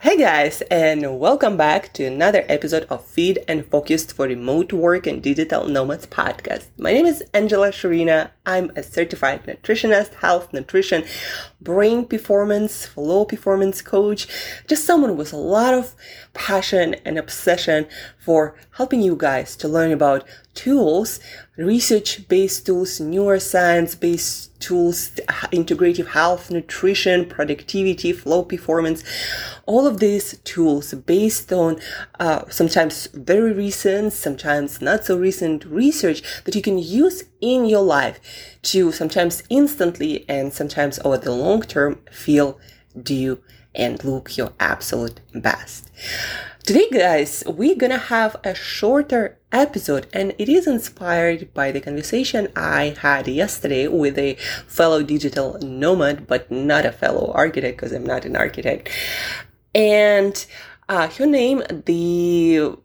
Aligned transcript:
Hey 0.00 0.16
guys, 0.16 0.60
and 0.70 1.18
welcome 1.18 1.56
back 1.56 1.92
to 1.94 2.04
another 2.04 2.44
episode 2.48 2.86
of 2.88 3.04
Feed 3.04 3.42
and 3.48 3.66
Focused 3.66 4.12
for 4.12 4.28
Remote 4.28 4.72
Work 4.72 5.08
and 5.08 5.20
Digital 5.20 5.66
Nomads 5.66 6.06
podcast. 6.06 6.66
My 6.78 6.92
name 6.92 7.04
is 7.04 7.24
Angela 7.34 7.70
Sharina. 7.70 8.30
I'm 8.46 8.70
a 8.76 8.84
certified 8.84 9.44
nutritionist, 9.44 10.14
health 10.14 10.52
nutrition, 10.52 11.02
brain 11.60 12.06
performance, 12.06 12.86
flow 12.86 13.24
performance 13.24 13.82
coach, 13.82 14.28
just 14.68 14.84
someone 14.84 15.16
with 15.16 15.32
a 15.32 15.36
lot 15.36 15.74
of 15.74 15.96
passion 16.32 16.94
and 17.04 17.18
obsession 17.18 17.88
for 18.20 18.54
helping 18.70 19.02
you 19.02 19.16
guys 19.16 19.56
to 19.56 19.66
learn 19.66 19.90
about 19.90 20.24
tools, 20.54 21.18
research 21.56 22.28
based 22.28 22.66
tools, 22.66 23.00
neuroscience 23.00 23.98
based 23.98 24.58
tools, 24.60 25.10
integrative 25.52 26.08
health, 26.08 26.50
nutrition, 26.50 27.24
productivity, 27.26 28.12
flow 28.12 28.42
performance, 28.42 29.04
all 29.68 29.86
of 29.86 30.00
these 30.00 30.38
tools 30.38 30.94
based 30.94 31.52
on 31.52 31.78
uh, 32.18 32.42
sometimes 32.48 33.06
very 33.08 33.52
recent, 33.52 34.14
sometimes 34.14 34.80
not 34.80 35.04
so 35.04 35.16
recent 35.16 35.62
research 35.66 36.22
that 36.44 36.54
you 36.54 36.62
can 36.62 36.78
use 36.78 37.24
in 37.42 37.66
your 37.66 37.82
life 37.82 38.18
to 38.62 38.90
sometimes 38.90 39.42
instantly 39.50 40.24
and 40.26 40.54
sometimes 40.54 40.98
over 41.04 41.18
the 41.18 41.30
long 41.30 41.60
term 41.60 42.00
feel, 42.10 42.58
do, 43.00 43.40
and 43.74 44.02
look 44.02 44.38
your 44.38 44.52
absolute 44.58 45.20
best. 45.34 45.90
Today, 46.64 46.88
guys, 46.90 47.42
we're 47.46 47.76
gonna 47.76 47.98
have 47.98 48.36
a 48.44 48.54
shorter 48.54 49.38
episode, 49.52 50.06
and 50.12 50.34
it 50.38 50.48
is 50.48 50.66
inspired 50.66 51.52
by 51.54 51.72
the 51.72 51.80
conversation 51.80 52.48
I 52.56 52.96
had 53.00 53.28
yesterday 53.28 53.86
with 53.88 54.18
a 54.18 54.34
fellow 54.66 55.02
digital 55.02 55.58
nomad, 55.60 56.26
but 56.26 56.50
not 56.50 56.84
a 56.84 56.92
fellow 56.92 57.32
architect 57.34 57.78
because 57.78 57.92
I'm 57.92 58.04
not 58.04 58.24
an 58.24 58.36
architect. 58.36 58.90
And 59.78 60.44
uh, 60.88 61.08
her 61.08 61.26
name, 61.26 61.62
the 61.86 62.76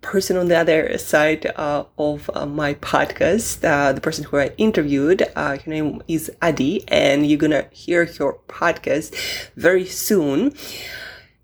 person 0.00 0.36
on 0.36 0.48
the 0.48 0.58
other 0.58 0.98
side 0.98 1.46
uh, 1.54 1.84
of 1.96 2.28
uh, 2.34 2.46
my 2.46 2.74
podcast, 2.74 3.64
uh, 3.64 3.92
the 3.92 4.00
person 4.00 4.24
who 4.24 4.38
I 4.38 4.50
interviewed, 4.58 5.22
uh, 5.36 5.56
her 5.56 5.70
name 5.70 6.02
is 6.08 6.28
Adi, 6.42 6.82
and 6.88 7.24
you're 7.24 7.38
gonna 7.38 7.68
hear 7.70 8.06
her 8.06 8.32
podcast 8.48 9.14
very 9.54 9.86
soon. 9.86 10.52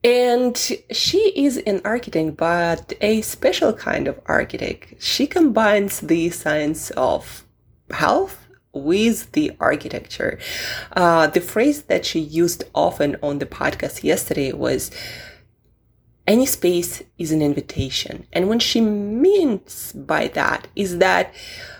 And 0.03 0.57
she 0.91 1.33
is 1.37 1.59
an 1.59 1.81
architect, 1.85 2.37
but 2.37 2.93
a 3.01 3.21
special 3.21 3.73
kind 3.73 4.09
of 4.09 4.21
architect. 4.27 5.01
She 5.01 5.29
combines 5.29 6.01
the 6.01 6.31
science 6.31 6.91
of 6.91 7.45
health 7.93 8.42
with 8.73 9.33
the 9.33 9.53
architecture. 9.61 10.39
Uh, 10.97 11.27
the 11.27 11.41
phrase 11.41 11.83
that 11.83 12.05
she 12.05 12.21
used 12.21 12.65
often 12.75 13.17
on 13.23 13.39
the 13.39 13.47
podcast 13.47 14.03
yesterday 14.03 14.53
was 14.53 14.91
any 16.27 16.47
space 16.47 17.03
is 17.19 17.33
an 17.33 17.43
invitation. 17.43 18.27
And 18.33 18.49
what 18.49 18.63
she 18.63 18.81
means 18.81 19.93
by 19.93 20.29
that 20.29 20.69
is 20.77 20.99
that 20.99 21.35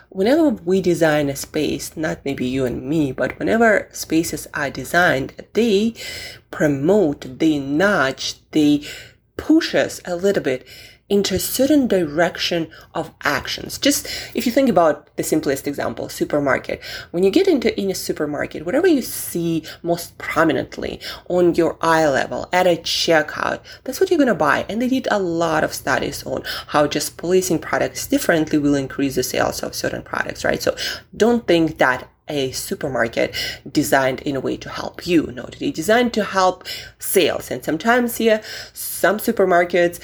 whenever 0.09 0.51
we 0.51 0.81
design 0.83 1.31
a 1.31 1.37
space, 1.37 1.97
not 1.97 2.25
maybe 2.25 2.47
you 2.47 2.67
and 2.67 2.83
me, 2.83 3.13
but 3.13 3.39
whenever 3.39 3.89
spaces 3.93 4.47
are 4.53 4.69
designed, 4.69 5.33
they 5.55 5.95
promote, 6.51 7.39
they 7.39 7.59
nudge, 7.59 8.35
they 8.51 8.83
push 9.37 9.75
us 9.75 10.01
a 10.05 10.15
little 10.17 10.43
bit 10.43 10.67
into 11.13 11.35
a 11.35 11.39
certain 11.39 11.87
direction 11.87 12.71
of 12.95 13.13
actions. 13.23 13.77
Just 13.77 14.07
if 14.35 14.47
you 14.47 14.51
think 14.51 14.71
about 14.71 15.15
the 15.17 15.23
simplest 15.23 15.69
example, 15.69 16.09
supermarket. 16.09 16.83
When 17.11 17.23
you 17.23 17.31
get 17.31 17.47
into 17.47 17.79
in 17.79 17.91
a 17.91 17.95
supermarket, 17.95 18.65
whatever 18.65 18.87
you 18.87 19.03
see 19.03 19.63
most 19.83 20.17
prominently 20.17 21.01
on 21.29 21.55
your 21.55 21.77
eye 21.83 22.09
level 22.09 22.49
at 22.51 22.67
a 22.67 22.79
checkout, 22.79 23.61
that's 23.85 24.01
what 24.01 24.11
you're 24.11 24.19
gonna 24.19 24.35
buy. 24.35 24.65
And 24.71 24.81
they 24.81 24.89
did 24.89 25.07
a 25.11 25.19
lot 25.19 25.65
of 25.65 25.75
studies 25.75 26.25
on 26.25 26.45
how 26.69 26.87
just 26.87 27.19
placing 27.19 27.59
products 27.59 28.07
differently 28.07 28.59
will 28.59 28.75
increase 28.75 29.17
the 29.17 29.23
sales 29.23 29.63
of 29.63 29.75
certain 29.75 30.03
products, 30.03 30.47
right? 30.47 30.63
So 30.63 30.75
don't 31.15 31.47
think 31.47 31.77
that 31.77 32.09
a 32.29 32.53
supermarket 32.53 33.35
designed 33.71 34.23
in 34.23 34.35
a 34.37 34.41
way 34.41 34.57
to 34.57 34.71
help 34.71 35.07
you. 35.07 35.27
No, 35.27 35.45
they 35.59 35.71
designed 35.71 36.15
to 36.15 36.25
help 36.25 36.65
sales. 36.99 37.51
And 37.51 37.63
sometimes 37.63 38.17
here, 38.17 38.41
some 38.73 39.19
supermarkets 39.19 40.01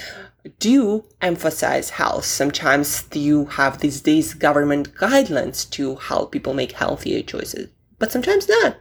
do 0.59 1.05
emphasize 1.21 1.91
health. 1.91 2.25
Sometimes 2.25 3.05
you 3.13 3.47
have 3.47 3.79
these 3.79 4.01
days 4.01 4.35
government 4.35 4.95
guidelines 4.95 5.69
to 5.71 5.97
help 5.97 6.33
people 6.33 6.55
make 6.55 6.73
healthier 6.73 7.23
choices, 7.23 7.69
but 7.99 8.13
sometimes 8.13 8.49
not. 8.49 8.77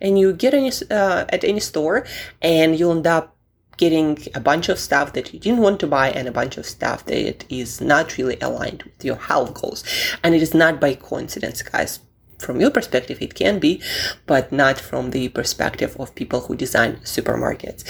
And 0.00 0.18
you 0.18 0.32
get 0.32 0.54
any, 0.54 0.70
uh, 0.90 1.24
at 1.28 1.44
any 1.44 1.60
store 1.60 2.06
and 2.40 2.78
you'll 2.78 2.96
end 2.96 3.06
up 3.06 3.36
getting 3.78 4.18
a 4.34 4.40
bunch 4.40 4.68
of 4.68 4.78
stuff 4.78 5.14
that 5.14 5.32
you 5.32 5.38
didn't 5.38 5.60
want 5.60 5.80
to 5.80 5.86
buy 5.86 6.10
and 6.10 6.28
a 6.28 6.32
bunch 6.32 6.58
of 6.58 6.66
stuff 6.66 7.06
that 7.06 7.44
is 7.48 7.80
not 7.80 8.18
really 8.18 8.36
aligned 8.40 8.82
with 8.82 9.04
your 9.04 9.16
health 9.16 9.54
goals. 9.54 9.82
And 10.22 10.34
it 10.34 10.42
is 10.42 10.52
not 10.52 10.80
by 10.80 10.94
coincidence, 10.94 11.62
guys. 11.62 12.00
From 12.38 12.60
your 12.60 12.70
perspective, 12.70 13.18
it 13.20 13.34
can 13.34 13.58
be, 13.58 13.82
but 14.26 14.52
not 14.52 14.78
from 14.78 15.10
the 15.10 15.28
perspective 15.28 15.96
of 15.98 16.14
people 16.14 16.40
who 16.42 16.54
design 16.54 16.96
supermarkets. 17.02 17.82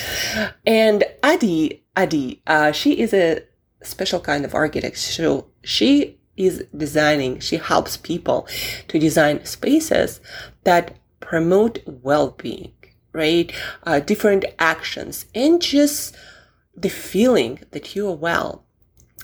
And 0.64 1.04
Adi 1.22 1.84
Adi, 1.98 2.40
uh, 2.46 2.70
she 2.70 3.00
is 3.00 3.12
a 3.12 3.42
special 3.82 4.20
kind 4.20 4.44
of 4.44 4.54
architect. 4.54 4.98
So 4.98 5.46
she 5.64 6.18
is 6.36 6.64
designing, 6.76 7.40
she 7.40 7.56
helps 7.56 7.96
people 7.96 8.46
to 8.86 8.98
design 8.98 9.44
spaces 9.44 10.20
that 10.62 10.96
promote 11.18 11.80
well-being, 11.86 12.72
right? 13.12 13.52
Uh, 13.82 13.98
different 13.98 14.44
actions 14.60 15.26
and 15.34 15.60
just 15.60 16.16
the 16.76 16.88
feeling 16.88 17.58
that 17.72 17.96
you 17.96 18.08
are 18.08 18.14
well. 18.14 18.64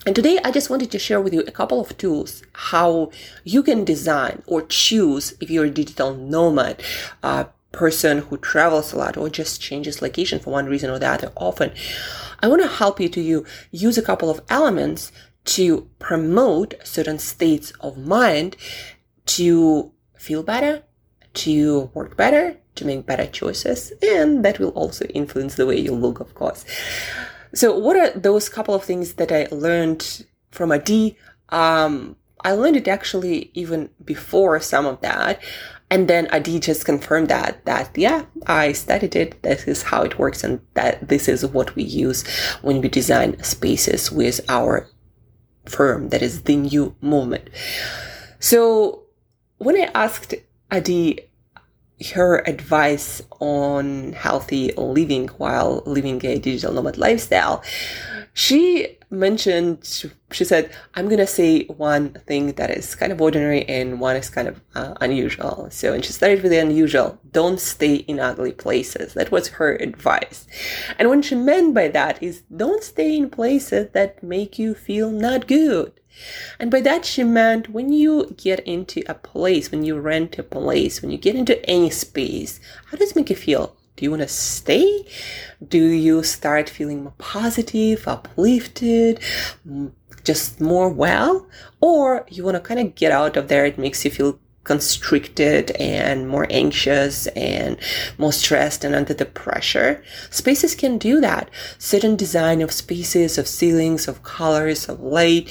And 0.05 0.15
today 0.17 0.41
I 0.45 0.51
just 0.51 0.69
wanted 0.69 0.91
to 0.91 0.99
share 0.99 1.21
with 1.21 1.33
you 1.33 1.43
a 1.43 1.53
couple 1.53 1.81
of 1.81 1.97
tools 1.97 2.43
how 2.53 3.11
you 3.45 3.63
can 3.63 3.85
design 3.85 4.43
or 4.47 4.63
choose 4.63 5.35
if 5.41 5.49
you're 5.49 5.67
a 5.67 5.71
digital 5.71 6.13
nomad, 6.13 6.83
uh, 7.23 7.45
person 7.75 8.19
who 8.19 8.37
travels 8.39 8.93
a 8.93 8.97
lot 8.97 9.17
or 9.17 9.29
just 9.29 9.61
changes 9.61 10.01
location 10.01 10.39
for 10.39 10.51
one 10.51 10.67
reason 10.67 10.91
or 10.91 10.99
the 10.99 11.09
other 11.09 11.33
often 11.37 11.73
I 12.45 12.49
want 12.49 12.63
to 12.63 12.69
help 12.69 13.01
you 13.01 13.09
to 13.09 13.21
you 13.23 13.47
use 13.71 13.97
a 13.97 14.03
couple 14.03 14.29
of 14.29 14.43
elements 14.49 15.11
to 15.47 15.89
promote 15.99 16.75
certain 16.85 17.19
states 17.19 17.73
of 17.81 17.97
mind 17.99 18.57
to 19.27 19.93
feel 20.17 20.43
better, 20.43 20.83
to 21.35 21.91
work 21.95 22.17
better, 22.17 22.59
to 22.75 22.85
make 22.85 23.07
better 23.07 23.27
choices, 23.27 23.93
and 24.03 24.45
that 24.45 24.59
will 24.59 24.71
also 24.71 25.05
influence 25.07 25.55
the 25.55 25.67
way 25.67 25.79
you 25.79 25.95
look, 25.95 26.21
of 26.21 26.35
course. 26.35 26.65
So, 27.55 27.79
what 27.79 27.97
are 27.97 28.11
those 28.19 28.49
couple 28.49 28.75
of 28.75 28.85
things 28.85 29.15
that 29.15 29.31
I 29.31 29.47
learned 29.51 30.27
from 30.51 30.73
Adi? 30.73 31.17
Um, 31.51 32.17
I 32.41 32.53
learned 32.53 32.77
it 32.77 32.89
actually 32.89 33.51
even 33.55 33.91
before 34.05 34.59
some 34.61 34.87
of 34.87 35.01
that. 35.01 35.41
And 35.95 36.09
then 36.09 36.27
Adi 36.33 36.59
just 36.59 36.85
confirmed 36.85 37.29
that, 37.29 37.65
that, 37.67 37.97
yeah, 37.97 38.25
I 38.49 38.73
studied 38.73 39.15
it. 39.15 39.41
This 39.45 39.63
is 39.69 39.85
how 39.85 40.03
it 40.03 40.19
works. 40.19 40.43
And 40.43 40.61
that 40.75 41.07
this 41.09 41.29
is 41.29 41.47
what 41.47 41.77
we 41.77 41.85
use 41.85 42.27
when 42.63 42.81
we 42.81 42.89
design 42.89 43.41
spaces 43.45 44.11
with 44.11 44.41
our 44.49 44.89
firm. 45.67 46.09
That 46.09 46.21
is 46.21 46.43
the 46.43 46.57
new 46.57 46.97
movement. 47.01 47.49
So 48.41 49.05
when 49.59 49.77
I 49.77 49.89
asked 49.95 50.35
Adi 50.69 51.31
her 52.15 52.39
advice 52.47 53.23
on 53.41 54.13
healthy 54.13 54.73
living 54.77 55.29
while 55.39 55.83
living 55.87 56.25
a 56.25 56.39
digital 56.39 56.73
nomad 56.73 56.99
lifestyle, 56.99 57.63
she 58.33 58.99
mentioned, 59.11 59.85
she 60.33 60.45
said, 60.45 60.75
I'm 60.95 61.07
going 61.07 61.19
to 61.19 61.27
say 61.27 61.67
one 61.67 62.15
thing 62.27 62.53
that 62.55 62.71
is 62.71 62.97
kind 62.97 63.13
of 63.13 63.21
ordinary 63.21 63.65
and 63.69 64.01
one 64.01 64.17
is 64.17 64.29
kind 64.29 64.49
of 64.49 64.61
uh, 64.75 64.95
unusual. 65.01 65.69
So, 65.71 65.93
and 65.93 66.05
she 66.05 66.13
started 66.13 66.43
with 66.43 66.51
the 66.51 66.59
unusual. 66.59 67.19
Don't 67.31 67.61
stay 67.61 67.95
in 67.95 68.19
ugly 68.19 68.51
places. 68.51 69.15
That 69.15 69.31
was 69.31 69.49
her 69.49 69.77
advice. 69.77 70.49
And 70.99 71.09
what 71.09 71.25
she 71.25 71.37
meant 71.37 71.75
by 71.75 71.89
that 71.89 72.21
is 72.21 72.43
don't 72.55 72.83
stay 72.83 73.17
in 73.17 73.31
places 73.31 73.91
that 73.93 74.21
make 74.21 74.59
you 74.59 74.75
feel 74.75 75.11
not 75.11 75.47
good. 75.47 75.93
And 76.59 76.71
by 76.71 76.81
that, 76.83 77.05
she 77.05 77.25
meant 77.25 77.71
when 77.71 77.93
you 77.93 78.35
get 78.37 78.61
into 78.61 79.03
a 79.07 79.15
place, 79.15 79.71
when 79.71 79.85
you 79.85 79.99
rent 79.99 80.39
a 80.39 80.43
place, 80.43 81.03
when 81.03 81.11
you 81.11 81.19
get 81.19 81.35
into 81.35 81.65
any 81.69 81.91
space, 81.91 82.61
how 82.87 82.97
does 82.97 83.11
it 83.11 83.17
make 83.17 83.31
you 83.31 83.37
feel? 83.37 83.77
Do 83.97 84.05
you 84.05 84.11
want 84.11 84.23
to 84.23 84.29
stay? 84.29 85.07
Do 85.67 85.79
you 85.79 86.23
start 86.23 86.69
feeling 86.69 87.05
more 87.05 87.15
positive, 87.19 88.09
uplifted, 88.09 89.21
just 90.25 90.61
more 90.61 90.89
well? 90.89 91.47
Or 91.81 92.27
you 92.29 92.45
want 92.45 92.57
to 92.57 92.61
kind 92.61 92.81
of 92.81 92.95
get 92.95 93.13
out 93.13 93.37
of 93.37 93.49
there? 93.49 93.65
It 93.65 93.79
makes 93.79 94.05
you 94.05 94.11
feel 94.11 94.39
constricted 94.65 95.71
and 95.73 96.27
more 96.29 96.47
anxious 96.51 97.27
and 97.29 97.77
more 98.19 98.33
stressed 98.33 98.83
and 98.83 98.95
under 98.95 99.15
the 99.15 99.27
pressure. 99.27 100.03
Spaces 100.31 100.75
can 100.75 100.99
do 100.99 101.21
that. 101.21 101.51
Certain 101.79 102.17
design 102.17 102.63
of 102.63 102.73
spaces, 102.73 103.39
of 103.39 103.47
ceilings, 103.47 104.09
of 104.09 104.23
colors, 104.23 104.89
of 104.89 105.01
light. 105.01 105.49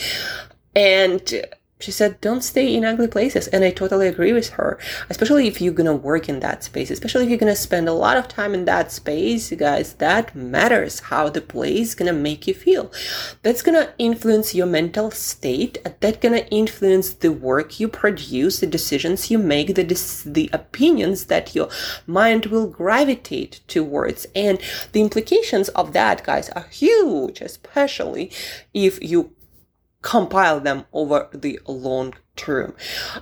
And 0.76 1.46
she 1.84 1.92
said, 1.92 2.22
don't 2.22 2.42
stay 2.42 2.74
in 2.74 2.86
ugly 2.86 3.10
places. 3.10 3.50
And 3.50 3.62
I 3.62 3.70
totally 3.70 4.08
agree 4.08 4.32
with 4.32 4.52
her, 4.52 4.80
especially 5.10 5.48
if 5.48 5.60
you're 5.60 5.74
going 5.74 5.86
to 5.86 5.94
work 5.94 6.30
in 6.30 6.40
that 6.40 6.64
space, 6.64 6.90
especially 6.90 7.24
if 7.24 7.30
you're 7.30 7.38
going 7.38 7.54
to 7.54 7.60
spend 7.60 7.90
a 7.90 7.94
lot 7.94 8.16
of 8.16 8.30
time 8.30 8.54
in 8.54 8.64
that 8.66 8.90
space, 8.94 9.52
you 9.52 9.58
guys, 9.58 9.96
that 9.96 10.34
matters 10.34 11.02
how 11.02 11.28
the 11.28 11.42
place 11.42 11.90
is 11.90 11.96
going 11.96 12.08
to 12.08 12.18
make 12.18 12.48
you 12.48 12.54
feel. 12.54 12.90
That's 13.42 13.62
going 13.62 13.76
to 13.76 13.94
influence 13.98 14.56
your 14.56 14.66
mental 14.66 15.12
state. 15.12 15.78
That's 16.00 16.20
going 16.20 16.42
to 16.42 16.48
influence 16.50 17.12
the 17.12 17.34
work 17.34 17.82
you 17.82 17.90
produce, 17.90 18.62
the 18.62 18.68
decisions 18.68 19.30
you 19.30 19.38
make, 19.38 19.76
the, 19.76 19.84
the 20.26 20.50
opinions 20.54 21.26
that 21.26 21.54
your 21.54 21.68
mind 22.08 22.46
will 22.46 22.68
gravitate 22.68 23.60
towards. 23.68 24.26
And 24.34 24.58
the 24.94 25.02
implications 25.02 25.68
of 25.70 25.92
that, 25.92 26.24
guys, 26.24 26.50
are 26.52 26.68
huge, 26.68 27.42
especially 27.42 28.32
if 28.74 29.04
you 29.04 29.34
compile 30.04 30.60
them 30.60 30.86
over 30.94 31.28
the 31.34 31.60
long 31.68 32.14
term. 32.36 32.76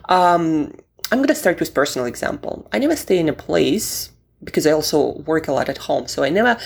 Um, 0.10 0.74
I'm 1.12 1.20
going 1.20 1.28
to 1.28 1.36
start 1.36 1.60
with 1.60 1.74
personal 1.74 2.06
example. 2.06 2.68
I 2.74 2.80
never 2.80 2.96
stay 2.96 3.18
in 3.18 3.30
a 3.30 3.34
place 3.34 4.12
because 4.44 4.68
I 4.68 4.72
also 4.72 5.20
work 5.20 5.48
a 5.48 5.54
lot 5.54 5.70
at 5.70 5.78
home. 5.78 6.08
So 6.08 6.24
I 6.24 6.30
never 6.30 6.60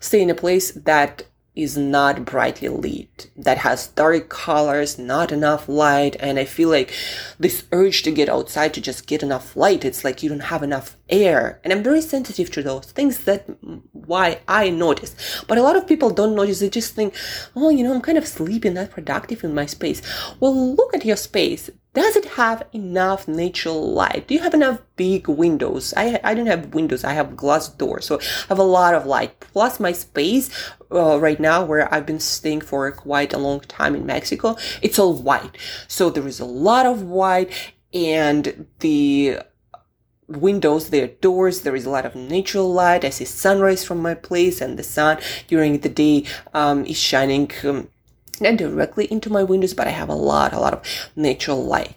stay 0.00 0.20
in 0.20 0.30
a 0.30 0.34
place 0.34 0.72
that 0.72 1.22
is 1.56 1.76
not 1.76 2.24
brightly 2.24 2.68
lit, 2.68 3.30
that 3.36 3.58
has 3.58 3.88
dark 3.88 4.28
colors, 4.28 4.98
not 4.98 5.32
enough 5.32 5.68
light. 5.68 6.16
And 6.20 6.38
I 6.38 6.44
feel 6.44 6.68
like 6.68 6.92
this 7.38 7.64
urge 7.72 8.02
to 8.04 8.12
get 8.12 8.28
outside 8.28 8.72
to 8.74 8.80
just 8.80 9.06
get 9.06 9.22
enough 9.22 9.56
light. 9.56 9.84
It's 9.84 10.04
like 10.04 10.22
you 10.22 10.28
don't 10.28 10.40
have 10.40 10.62
enough 10.62 10.96
air. 11.08 11.60
And 11.64 11.72
I'm 11.72 11.82
very 11.82 12.00
sensitive 12.00 12.50
to 12.52 12.62
those 12.62 12.86
things 12.86 13.24
that 13.24 13.46
why 13.92 14.40
I 14.46 14.70
notice. 14.70 15.14
But 15.48 15.58
a 15.58 15.62
lot 15.62 15.76
of 15.76 15.86
people 15.86 16.10
don't 16.10 16.36
notice. 16.36 16.60
They 16.60 16.70
just 16.70 16.94
think, 16.94 17.14
oh, 17.56 17.70
you 17.70 17.82
know, 17.82 17.94
I'm 17.94 18.00
kind 18.00 18.18
of 18.18 18.28
sleepy, 18.28 18.70
not 18.70 18.90
productive 18.90 19.42
in 19.42 19.54
my 19.54 19.66
space. 19.66 20.02
Well, 20.38 20.74
look 20.74 20.94
at 20.94 21.04
your 21.04 21.16
space. 21.16 21.68
Does 21.92 22.14
it 22.14 22.24
have 22.24 22.62
enough 22.72 23.26
natural 23.26 23.92
light? 23.92 24.28
Do 24.28 24.34
you 24.34 24.40
have 24.40 24.54
enough 24.54 24.78
big 24.94 25.26
windows? 25.26 25.92
I, 25.96 26.20
I 26.22 26.34
don't 26.34 26.46
have 26.46 26.72
windows. 26.72 27.02
I 27.02 27.14
have 27.14 27.36
glass 27.36 27.66
doors. 27.68 28.06
So 28.06 28.20
I 28.20 28.46
have 28.48 28.60
a 28.60 28.62
lot 28.62 28.94
of 28.94 29.06
light. 29.06 29.40
Plus 29.40 29.80
my 29.80 29.90
space 29.90 30.50
uh, 30.92 31.18
right 31.18 31.40
now 31.40 31.64
where 31.64 31.92
I've 31.92 32.06
been 32.06 32.20
staying 32.20 32.60
for 32.60 32.90
quite 32.92 33.32
a 33.32 33.38
long 33.38 33.60
time 33.60 33.96
in 33.96 34.06
Mexico, 34.06 34.56
it's 34.82 35.00
all 35.00 35.14
white. 35.14 35.56
So 35.88 36.10
there 36.10 36.28
is 36.28 36.38
a 36.38 36.44
lot 36.44 36.86
of 36.86 37.02
white 37.02 37.52
and 37.92 38.68
the 38.78 39.40
windows, 40.28 40.94
are 40.94 41.06
doors, 41.08 41.62
there 41.62 41.74
is 41.74 41.86
a 41.86 41.90
lot 41.90 42.06
of 42.06 42.14
natural 42.14 42.72
light. 42.72 43.04
I 43.04 43.10
see 43.10 43.24
sunrise 43.24 43.84
from 43.84 44.00
my 44.00 44.14
place 44.14 44.60
and 44.60 44.78
the 44.78 44.84
sun 44.84 45.18
during 45.48 45.78
the 45.78 45.88
day 45.88 46.24
um, 46.54 46.84
is 46.84 46.98
shining 46.98 47.50
um, 47.64 47.88
not 48.40 48.56
directly 48.56 49.06
into 49.10 49.30
my 49.30 49.42
windows, 49.42 49.74
but 49.74 49.86
I 49.86 49.90
have 49.90 50.08
a 50.08 50.14
lot, 50.14 50.52
a 50.52 50.60
lot 50.60 50.74
of 50.74 51.10
natural 51.16 51.64
light. 51.64 51.94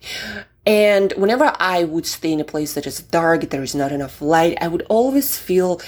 And 0.66 1.12
whenever 1.13 1.54
I 1.60 1.84
would 1.84 2.06
stay 2.06 2.31
in 2.31 2.40
a 2.40 2.45
place 2.45 2.74
that 2.74 2.88
is 2.88 3.01
dark, 3.01 3.50
there 3.50 3.63
is 3.63 3.75
not 3.75 3.92
enough 3.92 4.22
light, 4.22 4.57
I 4.62 4.69
would 4.69 4.84
always 4.84 5.38
feel 5.38 5.81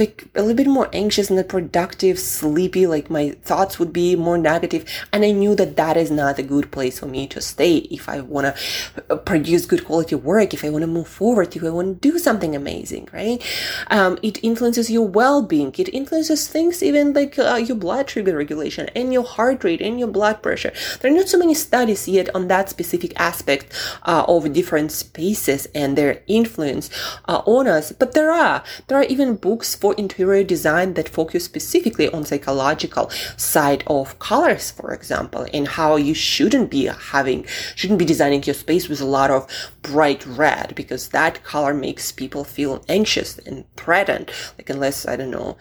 like 0.00 0.26
a 0.34 0.40
little 0.40 0.56
bit 0.56 0.66
more 0.66 0.88
anxious 0.92 1.30
and 1.30 1.48
productive, 1.48 2.18
sleepy, 2.18 2.86
like 2.86 3.10
my 3.10 3.30
thoughts 3.42 3.78
would 3.78 3.92
be 3.92 4.16
more 4.16 4.38
negative. 4.38 4.84
And 5.12 5.24
I 5.24 5.30
knew 5.30 5.54
that 5.54 5.76
that 5.76 5.96
is 5.96 6.10
not 6.10 6.38
a 6.38 6.42
good 6.42 6.72
place 6.72 6.98
for 6.98 7.06
me 7.06 7.26
to 7.28 7.40
stay 7.40 7.76
if 7.76 8.08
I 8.08 8.20
want 8.20 8.46
to 8.46 9.04
uh, 9.10 9.16
produce 9.16 9.66
good 9.66 9.84
quality 9.84 10.14
work, 10.14 10.54
if 10.54 10.64
I 10.64 10.70
want 10.70 10.82
to 10.82 10.86
move 10.86 11.08
forward, 11.08 11.54
if 11.54 11.62
I 11.62 11.70
want 11.70 12.02
to 12.02 12.10
do 12.10 12.18
something 12.18 12.56
amazing, 12.56 13.08
right? 13.12 13.42
Um, 13.88 14.18
it 14.22 14.42
influences 14.42 14.90
your 14.90 15.06
well-being. 15.06 15.74
It 15.78 15.88
influences 15.90 16.48
things 16.48 16.82
even 16.82 17.12
like 17.12 17.38
uh, 17.38 17.56
your 17.56 17.76
blood 17.76 18.08
sugar 18.10 18.36
regulation 18.36 18.88
and 18.96 19.12
your 19.12 19.24
heart 19.24 19.62
rate 19.64 19.80
and 19.80 19.98
your 19.98 20.08
blood 20.08 20.42
pressure. 20.42 20.72
There 21.00 21.12
are 21.12 21.14
not 21.14 21.28
so 21.28 21.38
many 21.38 21.54
studies 21.54 22.08
yet 22.08 22.34
on 22.34 22.48
that 22.48 22.70
specific 22.70 23.12
aspect 23.20 23.72
uh, 24.04 24.24
of 24.26 24.52
different 24.52 24.92
spaces 24.92 25.66
and 25.74 25.98
their 25.98 26.22
influence 26.26 26.88
uh, 27.28 27.42
on 27.44 27.66
us, 27.66 27.92
but 27.92 28.14
there 28.14 28.30
are. 28.30 28.64
There 28.88 28.98
are 28.98 29.04
even 29.04 29.36
books 29.36 29.68
for 29.90 29.96
interior 29.98 30.44
design 30.44 30.94
that 30.94 31.08
focus 31.08 31.44
specifically 31.44 32.08
on 32.12 32.24
psychological 32.24 33.10
side 33.36 33.82
of 33.86 34.18
colors, 34.18 34.70
for 34.70 34.92
example, 34.92 35.46
and 35.52 35.66
how 35.66 35.96
you 35.96 36.14
shouldn't 36.14 36.70
be 36.70 36.84
having, 36.86 37.44
shouldn't 37.74 37.98
be 37.98 38.04
designing 38.04 38.42
your 38.44 38.54
space 38.54 38.88
with 38.88 39.00
a 39.00 39.04
lot 39.04 39.30
of 39.30 39.46
bright 39.82 40.24
red 40.26 40.74
because 40.76 41.08
that 41.08 41.42
color 41.42 41.74
makes 41.74 42.12
people 42.12 42.44
feel 42.44 42.84
anxious 42.88 43.38
and 43.38 43.64
threatened. 43.76 44.30
Like 44.56 44.70
unless, 44.70 45.08
I 45.08 45.16
don't 45.16 45.30
know, 45.30 45.56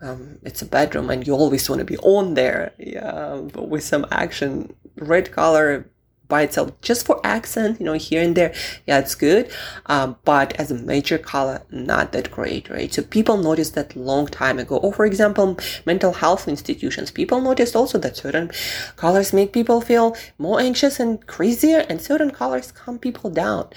um, 0.00 0.38
it's 0.42 0.62
a 0.62 0.66
bedroom 0.66 1.10
and 1.10 1.26
you 1.26 1.34
always 1.34 1.68
want 1.68 1.80
to 1.80 1.84
be 1.84 1.98
on 1.98 2.34
there. 2.34 2.72
Yeah, 2.78 3.40
but 3.52 3.68
with 3.68 3.82
some 3.82 4.06
action, 4.12 4.74
red 4.96 5.32
color 5.32 5.90
by 6.32 6.42
itself 6.46 6.68
just 6.80 7.04
for 7.04 7.20
accent, 7.36 7.78
you 7.78 7.84
know, 7.84 7.98
here 8.08 8.22
and 8.26 8.34
there. 8.38 8.52
Yeah, 8.86 8.98
it's 9.02 9.14
good. 9.14 9.44
Um, 9.94 10.16
but 10.24 10.48
as 10.62 10.70
a 10.70 10.78
major 10.92 11.18
color, 11.18 11.58
not 11.70 12.12
that 12.12 12.30
great, 12.30 12.70
right? 12.70 12.90
So 12.94 13.02
people 13.02 13.36
noticed 13.36 13.74
that 13.74 13.94
long 13.94 14.26
time 14.42 14.58
ago. 14.58 14.76
Or 14.78 14.92
for 14.98 15.04
example, 15.04 15.58
mental 15.84 16.12
health 16.22 16.48
institutions, 16.48 17.10
people 17.10 17.40
noticed 17.50 17.76
also 17.76 17.98
that 17.98 18.16
certain 18.16 18.50
colors 18.96 19.34
make 19.34 19.52
people 19.52 19.82
feel 19.82 20.16
more 20.38 20.58
anxious 20.68 20.98
and 20.98 21.12
crazier 21.34 21.80
and 21.90 22.00
certain 22.00 22.30
colors 22.30 22.72
calm 22.72 22.98
people 22.98 23.28
down. 23.28 23.68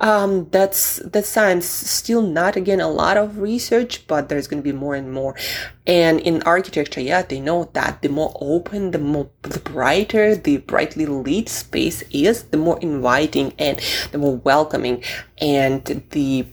Um, 0.00 0.48
that's, 0.50 0.96
that's 0.96 1.28
science. 1.28 1.66
Still 1.66 2.22
not, 2.22 2.56
again, 2.56 2.80
a 2.80 2.88
lot 2.88 3.16
of 3.16 3.38
research, 3.38 4.06
but 4.06 4.28
there's 4.28 4.46
going 4.46 4.62
to 4.62 4.72
be 4.72 4.76
more 4.76 4.94
and 4.94 5.12
more. 5.12 5.36
And 5.86 6.20
in 6.20 6.42
architecture, 6.42 7.00
yeah, 7.00 7.22
they 7.22 7.40
know 7.40 7.70
that 7.74 8.02
the 8.02 8.08
more 8.08 8.36
open, 8.40 8.90
the 8.90 8.98
more 8.98 9.28
the 9.42 9.60
brighter 9.60 10.34
the 10.34 10.58
brightly 10.58 11.06
lit 11.06 11.48
space 11.48 12.02
is, 12.10 12.44
the 12.44 12.56
more 12.56 12.78
inviting 12.80 13.52
and 13.58 13.80
the 14.12 14.18
more 14.18 14.36
welcoming 14.36 15.02
and 15.38 15.84
the 16.10 16.46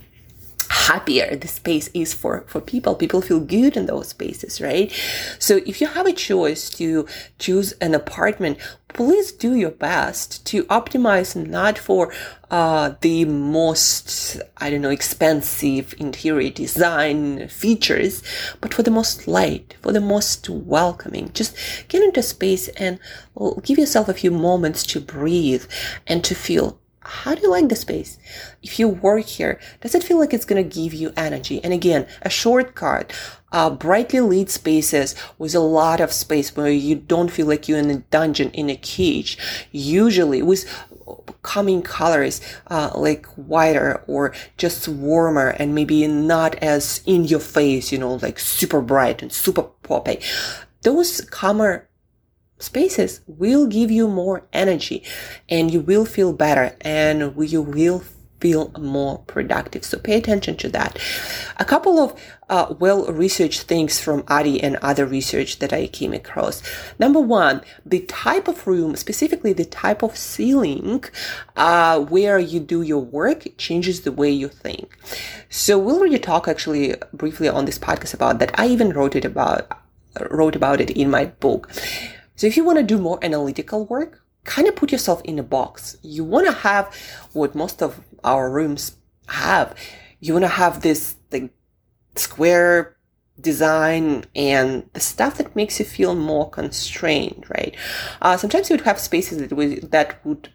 happier 0.89 1.36
the 1.36 1.48
space 1.48 1.89
is 1.94 2.13
for 2.13 2.44
for 2.48 2.62
people. 2.62 2.95
People 2.95 3.22
feel 3.22 3.39
good 3.39 3.78
in 3.78 3.86
those 3.86 4.10
spaces 4.10 4.62
right? 4.62 4.92
So 5.39 5.62
if 5.66 5.81
you 5.81 5.88
have 5.88 6.07
a 6.07 6.13
choice 6.13 6.69
to 6.72 7.07
choose 7.39 7.74
an 7.74 7.94
apartment 7.94 8.57
please 8.88 9.31
do 9.31 9.56
your 9.56 9.72
best 9.72 10.45
to 10.45 10.66
optimize 10.66 11.33
not 11.33 11.78
for 11.78 12.13
uh, 12.50 12.94
the 13.00 13.24
most 13.24 14.42
i 14.57 14.69
don't 14.69 14.81
know 14.81 14.89
expensive 14.89 15.95
interior 15.98 16.50
design 16.50 17.48
features 17.48 18.22
but 18.60 18.74
for 18.74 18.84
the 18.84 18.92
most 18.92 19.30
light 19.30 19.72
for 19.81 19.92
the 19.92 20.01
most 20.01 20.48
welcoming. 20.50 21.31
Just 21.34 21.56
get 21.88 22.04
into 22.04 22.22
space 22.22 22.68
and 22.69 23.00
give 23.63 23.77
yourself 23.77 24.07
a 24.07 24.13
few 24.13 24.31
moments 24.31 24.86
to 24.88 25.00
breathe 25.00 25.66
and 26.07 26.24
to 26.24 26.36
feel 26.36 26.80
how 27.12 27.36
do 27.36 27.42
you 27.42 27.50
like 27.52 27.68
the 27.68 27.75
space? 27.75 28.18
If 28.63 28.80
you 28.80 28.88
work 28.88 29.25
here, 29.25 29.60
does 29.81 29.94
it 29.94 30.04
feel 30.04 30.18
like 30.18 30.34
it's 30.34 30.46
going 30.46 30.63
to 30.63 30.81
give 30.81 30.94
you 30.94 31.12
energy? 31.18 31.62
And 31.62 31.74
again, 31.74 32.08
a 32.22 32.30
shortcut, 32.30 33.12
uh, 33.52 33.69
brightly 33.69 34.22
lit 34.22 34.50
spaces 34.50 35.13
with 35.38 35.54
a 35.54 35.60
lot 35.60 36.00
of 36.00 36.13
space 36.13 36.56
where 36.56 36.72
you 36.72 36.96
don't 36.96 37.30
feel 37.30 37.48
like 37.48 37.68
you're 37.68 37.80
in 37.80 37.91
a 37.91 37.98
dungeon 37.98 38.50
in 38.51 38.70
a 38.70 38.77
cage. 38.77 39.38
Usually 39.72 40.41
with 40.41 40.65
coming 41.41 41.82
colors, 41.82 42.39
uh, 42.68 42.91
like 42.96 43.25
whiter 43.36 44.03
or 44.08 44.34
just 44.58 44.88
warmer 44.88 45.50
and 45.50 45.75
maybe 45.75 46.08
not 46.08 46.56
as 46.63 47.03
in 47.06 47.25
your 47.25 47.41
face, 47.41 47.91
you 47.91 47.98
know, 47.98 48.15
like 48.15 48.39
super 48.39 48.82
bright 48.82 49.22
and 49.22 49.34
super 49.34 49.63
poppy. 49.84 50.22
Those 50.84 51.20
calmer 51.22 51.89
spaces 52.62 53.22
will 53.27 53.68
give 53.68 53.91
you 53.91 54.08
more 54.08 54.44
energy 54.53 55.03
and 55.50 55.72
you 55.72 55.82
will 55.82 56.06
feel 56.06 56.34
better 56.34 56.75
and 56.82 57.34
you 57.38 57.62
will 57.62 58.03
feel 58.41 58.72
more 58.77 59.20
productive. 59.20 59.86
So 59.86 60.00
pay 60.00 60.18
attention 60.18 60.58
to 60.58 60.70
that. 60.70 60.98
A 61.58 61.63
couple 61.63 62.00
of 62.00 62.20
uh, 62.50 62.74
well-researched 62.80 63.62
things 63.62 64.01
from 64.01 64.24
Adi 64.27 64.62
and 64.62 64.75
other 64.77 65.06
research 65.06 65.60
that 65.60 65.72
I 65.72 65.88
came 65.88 66.12
across. 66.12 66.62
Number 67.00 67.22
one, 67.22 67.62
the 67.86 68.01
type 68.01 68.48
of 68.48 68.65
room, 68.68 68.96
specifically 68.96 69.53
the 69.53 69.63
type 69.63 70.01
of 70.01 70.18
ceiling 70.18 71.03
uh, 71.56 72.00
where 72.01 72.39
you 72.39 72.60
do 72.60 72.82
your 72.82 73.00
work 73.00 73.46
changes 73.58 74.01
the 74.01 74.12
way 74.12 74.32
you 74.32 74.50
think. 74.50 74.98
So 75.50 75.77
we'll 75.77 76.00
already 76.00 76.20
talk 76.20 76.48
actually 76.48 76.96
briefly 77.13 77.48
on 77.48 77.65
this 77.65 77.80
podcast 77.80 78.13
about 78.13 78.39
that. 78.39 78.60
I 78.60 78.68
even 78.68 78.91
wrote 78.91 79.15
it 79.15 79.24
about 79.24 79.72
wrote 80.30 80.58
about 80.58 80.82
it 80.82 80.89
in 80.89 81.10
my 81.10 81.25
book. 81.25 81.72
So 82.35 82.47
if 82.47 82.57
you 82.57 82.63
want 82.63 82.77
to 82.79 82.83
do 82.83 82.97
more 82.97 83.19
analytical 83.23 83.85
work, 83.85 84.23
kind 84.43 84.67
of 84.67 84.75
put 84.75 84.91
yourself 84.91 85.21
in 85.23 85.39
a 85.39 85.43
box. 85.43 85.97
You 86.01 86.23
want 86.23 86.47
to 86.47 86.53
have 86.53 86.95
what 87.33 87.55
most 87.55 87.81
of 87.81 88.01
our 88.23 88.50
rooms 88.50 88.97
have. 89.27 89.75
You 90.19 90.33
want 90.33 90.43
to 90.43 90.50
have 90.50 90.81
this 90.81 91.15
like 91.31 91.51
square 92.15 92.97
design 93.39 94.25
and 94.35 94.89
the 94.93 95.00
stuff 95.00 95.38
that 95.38 95.55
makes 95.55 95.79
you 95.79 95.85
feel 95.85 96.15
more 96.15 96.50
constrained, 96.50 97.45
right? 97.50 97.75
Uh, 98.21 98.38
sometimes 98.38 98.69
you 98.69 98.75
would 98.75 98.85
have 98.85 99.00
spaces 99.00 99.39
that 99.39 99.53
would, 99.53 99.91
that 99.91 100.23
would 100.25 100.50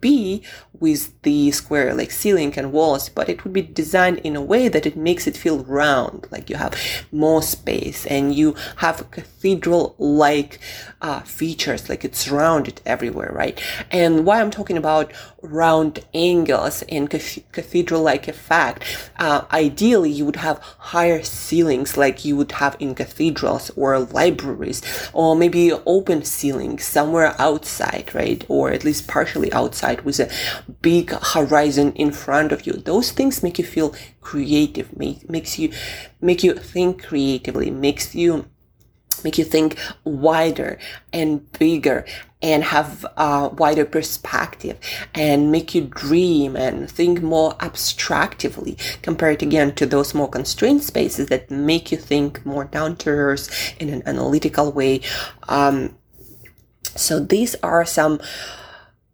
be 0.00 0.42
with 0.78 1.20
the 1.22 1.50
square 1.52 1.94
like 1.94 2.10
ceiling 2.10 2.52
and 2.58 2.72
walls, 2.72 3.08
but 3.08 3.28
it 3.28 3.44
would 3.44 3.52
be 3.52 3.62
designed 3.62 4.18
in 4.18 4.36
a 4.36 4.42
way 4.42 4.68
that 4.68 4.84
it 4.84 4.96
makes 4.96 5.26
it 5.26 5.36
feel 5.36 5.64
round, 5.64 6.26
like 6.30 6.50
you 6.50 6.56
have 6.56 6.74
more 7.10 7.42
space 7.42 8.04
and 8.06 8.34
you 8.34 8.54
have 8.76 9.10
cathedral 9.10 9.94
like 9.98 10.58
uh, 11.00 11.20
features, 11.20 11.88
like 11.88 12.04
it's 12.04 12.28
rounded 12.28 12.80
everywhere, 12.84 13.30
right? 13.32 13.60
And 13.90 14.26
why 14.26 14.40
I'm 14.40 14.50
talking 14.50 14.76
about 14.76 15.12
round 15.40 16.04
angles 16.12 16.82
and 16.88 17.08
cathedral 17.08 18.02
like 18.02 18.28
effect, 18.28 18.82
uh, 19.18 19.44
ideally 19.52 20.10
you 20.10 20.26
would 20.26 20.36
have 20.36 20.58
higher 20.78 21.22
ceilings 21.22 21.96
like 21.96 22.24
you 22.24 22.36
would 22.36 22.52
have 22.52 22.76
in 22.80 22.94
cathedrals 22.94 23.70
or 23.76 23.98
libraries, 24.00 24.82
or 25.12 25.36
maybe 25.36 25.72
open 25.86 26.22
ceilings 26.24 26.84
somewhere 26.84 27.34
outside, 27.38 28.10
right? 28.14 28.44
Or 28.48 28.70
at 28.70 28.84
least 28.84 29.06
partially 29.06 29.52
outside 29.52 29.75
with 30.04 30.20
a 30.20 30.30
big 30.82 31.10
horizon 31.10 31.92
in 31.92 32.12
front 32.12 32.52
of 32.52 32.66
you. 32.66 32.74
Those 32.74 33.12
things 33.12 33.42
make 33.42 33.58
you 33.58 33.64
feel 33.64 33.94
creative, 34.20 34.96
make, 34.96 35.28
makes 35.28 35.58
you, 35.58 35.72
make 36.20 36.42
you 36.42 36.54
think 36.54 37.04
creatively, 37.04 37.70
makes 37.70 38.14
you 38.14 38.46
make 39.24 39.38
you 39.38 39.44
think 39.44 39.78
wider 40.04 40.78
and 41.12 41.50
bigger 41.58 42.04
and 42.42 42.62
have 42.62 43.04
a 43.16 43.48
wider 43.48 43.84
perspective 43.84 44.78
and 45.14 45.50
make 45.50 45.74
you 45.74 45.82
dream 45.82 46.54
and 46.54 46.90
think 46.90 47.22
more 47.22 47.54
abstractively 47.54 48.76
compared 49.02 49.42
again 49.42 49.74
to 49.74 49.86
those 49.86 50.14
more 50.14 50.28
constrained 50.28 50.84
spaces 50.84 51.28
that 51.28 51.50
make 51.50 51.90
you 51.90 51.98
think 51.98 52.44
more 52.44 52.64
down 52.64 52.94
to 52.96 53.10
earth 53.10 53.74
in 53.80 53.88
an 53.88 54.02
analytical 54.06 54.70
way. 54.70 55.00
Um, 55.48 55.96
so 56.94 57.18
these 57.18 57.54
are 57.62 57.84
some 57.84 58.20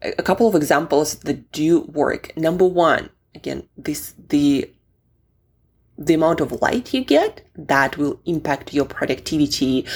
a 0.03 0.23
couple 0.23 0.49
of 0.49 0.55
examples 0.55 1.17
that 1.21 1.51
do 1.53 1.81
work. 1.83 2.37
Number 2.37 2.67
one, 2.67 3.11
again, 3.35 3.69
this 3.77 4.15
the 4.29 4.71
the 5.99 6.15
amount 6.15 6.41
of 6.41 6.61
light 6.63 6.93
you 6.95 7.05
get 7.05 7.47
that 7.55 7.97
will 7.97 8.21
impact 8.25 8.73
your 8.73 8.87
productivity 8.87 9.87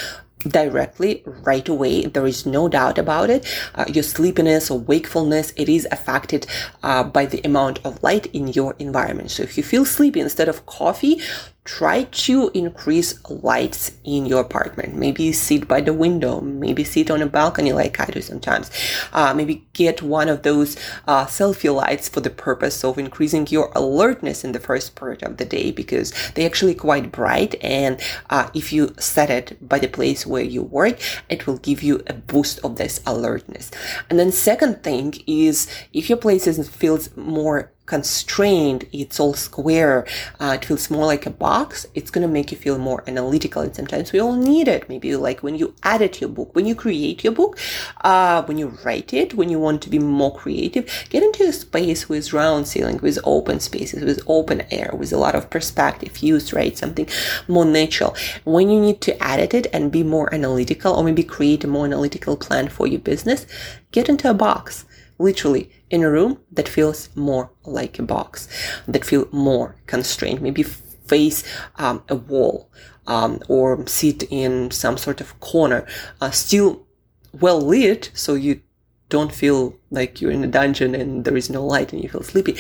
directly 0.41 1.23
right 1.27 1.69
away. 1.69 2.05
There 2.05 2.27
is 2.27 2.47
no 2.47 2.69
doubt 2.69 2.99
about 2.99 3.31
it. 3.31 3.47
Uh, 3.75 3.87
your 3.89 4.05
sleepiness 4.05 4.71
or 4.71 4.79
wakefulness 4.79 5.53
it 5.57 5.69
is 5.69 5.89
affected 5.91 6.47
uh, 6.83 7.03
by 7.05 7.27
the 7.27 7.41
amount 7.45 7.81
of 7.85 8.03
light 8.03 8.27
in 8.27 8.49
your 8.49 8.77
environment. 8.79 9.31
So 9.31 9.43
if 9.43 9.57
you 9.57 9.65
feel 9.65 9.85
sleepy 9.85 10.21
instead 10.21 10.49
of 10.49 10.67
coffee 10.67 11.21
try 11.67 12.05
to 12.05 12.51
increase 12.55 13.19
lights 13.29 13.93
in 14.05 14.25
your 14.25 14.41
apartment. 14.41 14.95
Maybe 14.95 15.33
sit 15.33 15.69
by 15.69 15.81
the 15.81 15.93
window, 15.93 16.41
maybe 16.41 16.85
sit 16.85 17.11
on 17.11 17.21
a 17.21 17.27
balcony 17.27 17.73
like 17.73 18.01
I 18.01 18.07
do 18.07 18.23
sometimes. 18.23 18.71
Uh, 19.13 19.35
maybe 19.35 19.67
get 19.73 20.01
one 20.01 20.29
of 20.29 20.43
those 20.43 20.77
uh, 21.07 21.27
selfie 21.27 21.75
lights 21.75 22.09
for 22.09 22.21
the 22.21 22.31
purpose 22.31 22.85
of 22.85 22.99
increasing 22.99 23.47
your 23.49 23.71
alertness 23.75 24.45
in 24.45 24.53
the 24.53 24.61
first 24.61 24.95
part 24.95 25.23
of 25.23 25.37
the 25.37 25.45
day 25.45 25.73
because 25.73 26.15
they're 26.35 26.47
actually 26.47 26.75
quite 26.75 27.13
bright. 27.13 27.57
And 27.63 28.01
uh, 28.31 28.49
if 28.55 28.73
you 28.73 28.95
set 28.99 29.29
it 29.29 29.69
by 29.69 29.81
the 29.81 29.89
place 29.89 30.25
where 30.25 30.45
you 30.45 30.63
work, 30.63 30.99
it 31.29 31.47
will 31.47 31.59
give 31.59 31.83
you 31.83 32.03
a 32.07 32.15
boost 32.15 32.61
of 32.65 32.77
this 32.77 33.01
alertness. 33.05 33.71
And 34.09 34.19
then 34.19 34.31
second 34.31 34.85
thing 34.85 35.15
is 35.27 35.69
if 35.93 36.09
your 36.09 36.19
place 36.19 36.47
isn't 36.47 36.69
feels 36.69 37.15
more 37.17 37.73
constrained, 37.87 38.87
it's 38.93 39.19
all 39.19 39.35
square, 39.35 40.07
uh, 40.41 40.59
it 40.61 40.65
feels 40.65 40.91
more 40.91 41.07
like 41.07 41.25
a 41.25 41.31
box, 41.31 41.87
it's 41.95 42.11
going 42.11 42.27
to 42.27 42.33
make 42.33 42.51
you 42.51 42.59
feel 42.59 42.79
more 42.79 43.03
analytical. 43.07 43.63
And 43.63 43.75
sometimes 43.75 44.13
we 44.13 44.21
all 44.21 44.35
need 44.35 44.69
it. 44.69 44.89
Maybe 44.89 45.15
like 45.17 45.43
when 45.43 45.55
you 45.55 45.75
edit 45.83 46.21
your 46.21 46.31
book, 46.31 46.55
when 46.55 46.67
you 46.67 46.75
create 46.75 47.25
your 47.25 47.33
book, 47.33 47.59
uh, 48.03 48.43
when 48.45 48.59
you 48.59 48.77
write 48.85 49.15
it, 49.15 49.35
when 49.35 49.49
you 49.49 49.59
want 49.59 49.83
to 49.83 49.91
be 49.91 49.99
more 49.99 50.35
creative, 50.35 51.07
get 51.11 51.23
into 51.23 51.45
a 51.45 51.53
space 51.53 52.09
with 52.09 52.33
round 52.33 52.69
ceiling, 52.69 52.99
with 52.99 53.19
open 53.25 53.61
spaces, 53.61 54.05
with 54.05 54.21
open 54.27 54.63
air, 54.71 54.91
with 54.93 55.13
a 55.13 55.17
lot 55.17 55.35
of 55.35 55.49
perspective 55.49 56.19
used, 56.19 56.53
right? 56.53 56.77
Something 56.77 57.09
more 57.49 57.65
natural. 57.65 58.17
When 58.45 58.69
you 58.69 58.81
need 58.81 59.01
to 59.03 59.25
edit 59.25 59.55
it 59.55 59.67
and 59.73 59.93
be 59.93 60.03
more 60.03 60.33
analytical 60.35 60.95
or 60.95 61.05
maybe 61.05 61.23
create 61.23 61.65
a 61.65 61.69
more 61.69 61.87
analytical 61.87 62.37
plan 62.37 62.69
for 62.69 62.87
your 62.87 63.01
business, 63.01 63.47
get 63.93 64.09
into 64.09 64.29
a 64.29 64.35
box 64.35 64.85
literally 65.19 65.71
in 65.91 66.03
a 66.03 66.11
room 66.11 66.39
that 66.53 66.69
feels 66.69 67.09
more 67.15 67.51
like 67.65 67.99
a 67.99 68.03
box, 68.03 68.49
that 68.89 69.05
feel 69.05 69.29
more 69.33 69.77
constrained, 69.87 70.41
maybe 70.41 70.63
face 70.63 71.45
um, 71.77 72.03
a 72.09 72.17
wall 72.17 72.69
um, 73.07 73.41
or 73.49 73.87
sit 73.87 74.25
in 74.25 74.71
some 74.71 74.97
sort 74.97 75.21
of 75.21 75.39
corner, 75.41 75.87
uh, 76.21 76.31
still 76.31 76.87
well 77.33 77.61
lit, 77.61 78.11
so 78.15 78.35
you 78.35 78.61
don't 79.09 79.33
feel 79.33 79.77
like 79.91 80.21
you're 80.21 80.33
in 80.33 80.43
a 80.43 80.49
dungeon 80.49 80.95
and 80.95 81.25
there 81.25 81.37
is 81.37 81.49
no 81.49 81.65
light 81.65 81.93
and 81.93 82.03
you 82.03 82.09
feel 82.09 82.23
sleepy. 82.23 82.57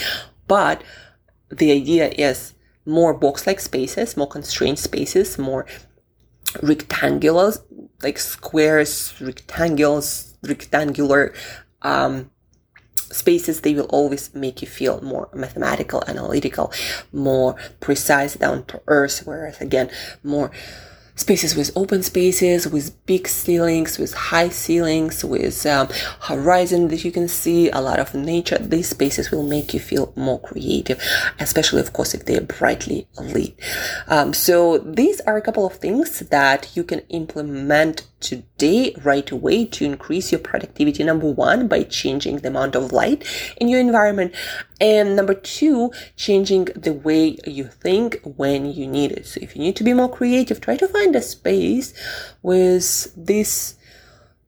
But 0.46 0.82
the 1.50 1.72
idea 1.72 2.08
is 2.10 2.54
more 2.84 3.12
box-like 3.12 3.60
spaces, 3.60 4.16
more 4.16 4.28
constrained 4.28 4.78
spaces, 4.78 5.38
more 5.38 5.66
rectangular, 6.62 7.52
like 8.02 8.18
squares, 8.18 9.12
rectangles, 9.20 10.36
rectangular 10.42 11.34
um, 11.82 12.30
spaces 13.14 13.60
they 13.60 13.74
will 13.74 13.86
always 13.86 14.34
make 14.34 14.62
you 14.62 14.68
feel 14.68 15.00
more 15.02 15.28
mathematical 15.34 16.02
analytical 16.06 16.72
more 17.12 17.56
precise 17.80 18.34
down 18.34 18.64
to 18.64 18.80
earth 18.86 19.22
whereas 19.24 19.60
again 19.60 19.90
more 20.22 20.50
spaces 21.16 21.56
with 21.56 21.70
open 21.74 22.02
spaces, 22.02 22.68
with 22.68 22.94
big 23.06 23.26
ceilings, 23.26 23.98
with 23.98 24.12
high 24.14 24.50
ceilings, 24.50 25.24
with 25.24 25.66
um, 25.66 25.88
horizon 26.20 26.88
that 26.88 27.04
you 27.04 27.10
can 27.10 27.26
see, 27.26 27.70
a 27.70 27.80
lot 27.80 27.98
of 27.98 28.14
nature. 28.14 28.58
These 28.58 28.90
spaces 28.90 29.30
will 29.30 29.42
make 29.42 29.74
you 29.74 29.80
feel 29.80 30.12
more 30.14 30.38
creative, 30.38 31.02
especially, 31.40 31.80
of 31.80 31.92
course, 31.92 32.14
if 32.14 32.26
they're 32.26 32.42
brightly 32.42 33.08
lit. 33.18 33.58
Um, 34.06 34.32
so 34.34 34.78
these 34.78 35.20
are 35.22 35.36
a 35.36 35.42
couple 35.42 35.66
of 35.66 35.74
things 35.74 36.20
that 36.20 36.76
you 36.76 36.84
can 36.84 37.00
implement 37.08 38.06
today 38.20 38.94
right 39.02 39.30
away 39.30 39.66
to 39.66 39.84
increase 39.84 40.32
your 40.32 40.38
productivity. 40.38 41.04
Number 41.04 41.30
one, 41.30 41.68
by 41.68 41.82
changing 41.82 42.38
the 42.38 42.48
amount 42.48 42.74
of 42.74 42.92
light 42.92 43.24
in 43.58 43.68
your 43.68 43.80
environment. 43.80 44.34
And 44.80 45.16
number 45.16 45.34
two, 45.34 45.92
changing 46.16 46.66
the 46.76 46.92
way 46.92 47.38
you 47.46 47.64
think 47.64 48.20
when 48.22 48.72
you 48.72 48.86
need 48.86 49.12
it. 49.12 49.26
So 49.26 49.40
if 49.42 49.54
you 49.54 49.62
need 49.62 49.76
to 49.76 49.84
be 49.84 49.92
more 49.92 50.10
creative, 50.10 50.60
try 50.60 50.76
to 50.76 50.88
find 50.88 51.14
a 51.14 51.22
space 51.22 51.94
with 52.42 53.12
these 53.16 53.76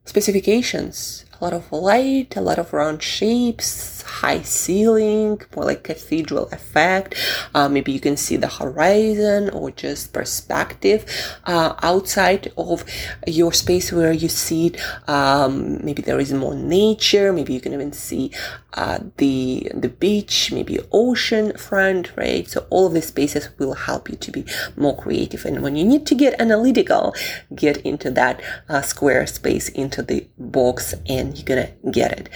specifications. 0.05 1.25
A 1.39 1.43
lot 1.43 1.53
of 1.53 1.71
light, 1.71 2.35
a 2.35 2.41
lot 2.41 2.59
of 2.59 2.73
round 2.73 3.01
shapes, 3.01 3.98
high 4.21 4.41
ceiling, 4.41 5.41
more 5.55 5.65
like 5.65 5.83
cathedral 5.83 6.47
effect. 6.51 7.15
Uh, 7.53 7.69
maybe 7.69 7.91
you 7.91 7.99
can 7.99 8.17
see 8.17 8.35
the 8.35 8.47
horizon 8.47 9.49
or 9.51 9.71
just 9.71 10.13
perspective 10.13 11.05
uh, 11.45 11.73
outside 11.81 12.51
of 12.57 12.83
your 13.27 13.53
space 13.53 13.91
where 13.91 14.11
you 14.11 14.29
sit. 14.29 14.79
Um, 15.07 15.83
maybe 15.85 16.01
there 16.01 16.19
is 16.19 16.33
more 16.33 16.55
nature. 16.55 17.31
Maybe 17.31 17.53
you 17.53 17.61
can 17.61 17.73
even 17.73 17.93
see 17.93 18.31
uh, 18.73 18.99
the 19.17 19.71
the 19.73 19.89
beach, 19.89 20.51
maybe 20.51 20.79
ocean 20.91 21.57
front, 21.57 22.15
right? 22.15 22.47
So 22.47 22.67
all 22.69 22.85
of 22.85 22.93
these 22.93 23.07
spaces 23.07 23.49
will 23.57 23.73
help 23.73 24.09
you 24.09 24.15
to 24.17 24.31
be 24.31 24.45
more 24.75 24.95
creative. 24.95 25.45
And 25.45 25.61
when 25.63 25.75
you 25.75 25.83
need 25.83 26.05
to 26.07 26.15
get 26.15 26.39
analytical, 26.39 27.15
get 27.55 27.77
into 27.77 28.11
that 28.11 28.41
uh, 28.67 28.81
square 28.81 29.25
space, 29.25 29.69
into 29.69 30.03
the 30.03 30.27
box, 30.37 30.93
and 31.07 31.35
you're 31.35 31.45
gonna 31.45 31.71
get 31.91 32.11
it. 32.11 32.29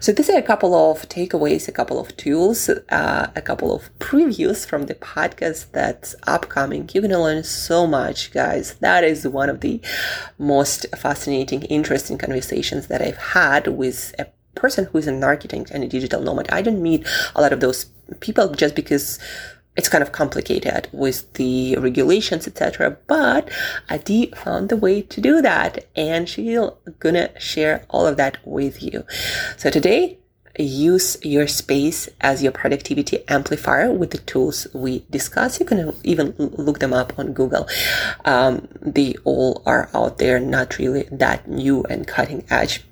So 0.00 0.12
these 0.12 0.30
are 0.30 0.38
a 0.38 0.42
couple 0.42 0.74
of 0.74 1.08
takeaways, 1.08 1.66
a 1.66 1.72
couple 1.72 1.98
of 1.98 2.16
tools, 2.16 2.68
uh, 2.68 3.30
a 3.34 3.42
couple 3.42 3.74
of 3.74 3.90
previews 3.98 4.64
from 4.64 4.86
the 4.86 4.94
podcast 4.94 5.72
that's 5.72 6.14
upcoming. 6.26 6.88
You're 6.92 7.02
gonna 7.02 7.22
learn 7.22 7.42
so 7.42 7.86
much, 7.86 8.32
guys. 8.32 8.74
That 8.74 9.02
is 9.02 9.26
one 9.26 9.48
of 9.48 9.60
the 9.60 9.80
most 10.38 10.86
fascinating, 10.96 11.62
interesting 11.62 12.16
conversations 12.16 12.86
that 12.86 13.02
I've 13.02 13.16
had 13.16 13.66
with 13.66 14.14
a 14.18 14.26
person 14.54 14.86
who 14.86 14.98
is 14.98 15.06
in 15.06 15.20
marketing 15.20 15.66
and 15.70 15.84
a 15.84 15.88
digital 15.88 16.22
nomad. 16.22 16.48
I 16.50 16.62
don't 16.62 16.82
meet 16.82 17.06
a 17.34 17.40
lot 17.40 17.52
of 17.52 17.60
those 17.60 17.86
people 18.20 18.48
just 18.52 18.74
because 18.74 19.18
it's 19.76 19.88
kind 19.88 20.02
of 20.02 20.12
complicated 20.12 20.88
with 20.92 21.32
the 21.34 21.76
regulations, 21.76 22.46
etc. 22.46 22.96
But 23.06 23.50
Adi 23.90 24.32
found 24.36 24.68
the 24.68 24.76
way 24.76 25.02
to 25.02 25.20
do 25.20 25.42
that, 25.42 25.86
and 25.96 26.28
she's 26.28 26.58
gonna 27.00 27.38
share 27.40 27.84
all 27.90 28.06
of 28.06 28.16
that 28.16 28.38
with 28.44 28.82
you. 28.82 29.04
So 29.56 29.70
today, 29.70 30.18
use 30.56 31.16
your 31.22 31.48
space 31.48 32.08
as 32.20 32.42
your 32.42 32.52
productivity 32.52 33.26
amplifier 33.28 33.90
with 33.90 34.12
the 34.12 34.18
tools 34.18 34.68
we 34.72 35.04
discuss. 35.10 35.58
You 35.58 35.66
can 35.66 35.96
even 36.04 36.34
look 36.38 36.78
them 36.78 36.92
up 36.92 37.18
on 37.18 37.32
Google. 37.32 37.68
Um, 38.24 38.68
they 38.80 39.14
all 39.24 39.62
are 39.66 39.90
out 39.92 40.18
there, 40.18 40.38
not 40.38 40.78
really 40.78 41.08
that 41.10 41.48
new 41.48 41.82
and 41.84 42.06
cutting 42.06 42.44
edge 42.50 42.84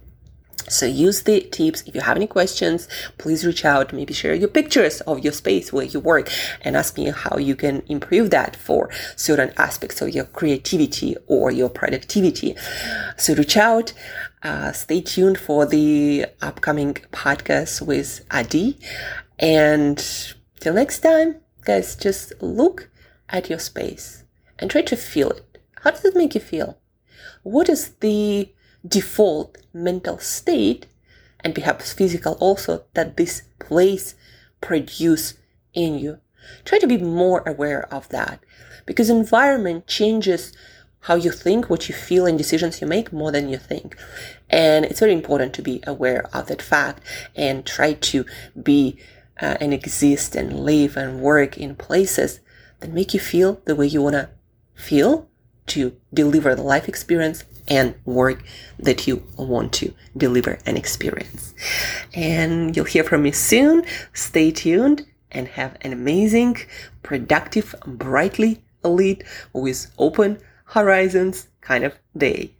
So 0.68 0.86
use 0.86 1.22
the 1.22 1.40
tips. 1.40 1.82
If 1.86 1.94
you 1.94 2.00
have 2.00 2.16
any 2.16 2.26
questions, 2.26 2.88
please 3.18 3.44
reach 3.44 3.64
out. 3.64 3.92
Maybe 3.92 4.14
share 4.14 4.34
your 4.34 4.48
pictures 4.48 5.00
of 5.02 5.20
your 5.20 5.32
space 5.32 5.72
where 5.72 5.84
you 5.84 6.00
work 6.00 6.30
and 6.62 6.76
ask 6.76 6.96
me 6.96 7.10
how 7.10 7.38
you 7.38 7.56
can 7.56 7.82
improve 7.88 8.30
that 8.30 8.56
for 8.56 8.90
certain 9.16 9.52
aspects 9.56 10.00
of 10.00 10.10
your 10.10 10.24
creativity 10.24 11.16
or 11.26 11.50
your 11.50 11.68
productivity. 11.68 12.56
So 13.16 13.34
reach 13.34 13.56
out. 13.56 13.92
Uh, 14.42 14.72
stay 14.72 15.00
tuned 15.00 15.38
for 15.38 15.66
the 15.66 16.26
upcoming 16.40 16.94
podcast 17.12 17.80
with 17.86 18.24
Adi. 18.30 18.78
And 19.38 19.98
till 20.58 20.74
next 20.74 21.00
time, 21.00 21.36
guys, 21.64 21.94
just 21.96 22.32
look 22.40 22.90
at 23.28 23.48
your 23.48 23.58
space 23.58 24.24
and 24.58 24.70
try 24.70 24.82
to 24.82 24.96
feel 24.96 25.30
it. 25.30 25.58
How 25.82 25.90
does 25.90 26.04
it 26.04 26.16
make 26.16 26.34
you 26.34 26.40
feel? 26.40 26.78
What 27.42 27.68
is 27.68 27.90
the 28.00 28.52
default 28.86 29.58
mental 29.72 30.18
state 30.18 30.86
and 31.40 31.54
perhaps 31.54 31.92
physical 31.92 32.34
also 32.34 32.84
that 32.94 33.16
this 33.16 33.42
place 33.58 34.14
produce 34.60 35.34
in 35.74 35.98
you? 35.98 36.18
Try 36.64 36.78
to 36.78 36.86
be 36.86 36.98
more 36.98 37.42
aware 37.46 37.92
of 37.92 38.08
that 38.10 38.40
because 38.86 39.10
environment 39.10 39.86
changes 39.86 40.52
how 41.06 41.16
you 41.16 41.32
think, 41.32 41.68
what 41.68 41.88
you 41.88 41.94
feel, 41.94 42.26
and 42.26 42.38
decisions 42.38 42.80
you 42.80 42.86
make 42.86 43.12
more 43.12 43.32
than 43.32 43.48
you 43.48 43.58
think. 43.58 43.96
And 44.48 44.84
it's 44.84 45.00
very 45.00 45.12
important 45.12 45.52
to 45.54 45.62
be 45.62 45.82
aware 45.86 46.24
of 46.32 46.46
that 46.46 46.62
fact 46.62 47.02
and 47.34 47.66
try 47.66 47.94
to 47.94 48.24
be 48.60 48.98
uh, 49.40 49.56
and 49.60 49.74
exist 49.74 50.36
and 50.36 50.60
live 50.60 50.96
and 50.96 51.20
work 51.20 51.58
in 51.58 51.74
places 51.74 52.40
that 52.80 52.92
make 52.92 53.14
you 53.14 53.20
feel 53.20 53.60
the 53.64 53.74
way 53.74 53.86
you 53.86 54.00
want 54.00 54.14
to 54.14 54.28
feel 54.74 55.28
to 55.66 55.96
deliver 56.14 56.54
the 56.54 56.62
life 56.62 56.88
experience 56.88 57.44
and 57.68 57.94
work 58.04 58.42
that 58.78 59.06
you 59.06 59.22
want 59.36 59.72
to 59.74 59.94
deliver 60.16 60.58
and 60.66 60.76
experience. 60.76 61.54
And 62.14 62.76
you'll 62.76 62.84
hear 62.84 63.04
from 63.04 63.22
me 63.22 63.32
soon. 63.32 63.84
Stay 64.12 64.50
tuned 64.50 65.06
and 65.30 65.48
have 65.48 65.76
an 65.80 65.92
amazing, 65.92 66.58
productive, 67.02 67.74
brightly 67.86 68.62
lit 68.82 69.24
with 69.52 69.90
open 69.98 70.38
horizons 70.66 71.48
kind 71.60 71.84
of 71.84 71.94
day. 72.16 72.52